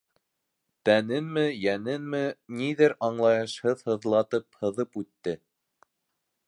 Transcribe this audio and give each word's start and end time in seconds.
Тәненме, 0.87 1.43
йәненме 1.65 2.23
ниҙер 2.61 2.97
аңлайышһыҙ 3.09 3.85
һыҙлатып 3.91 4.63
һыҙып 4.63 5.01
үтте. 5.03 5.37